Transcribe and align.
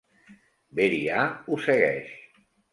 Beri'ah 0.79 1.27
ho 1.51 1.61
segueix. 1.69 2.13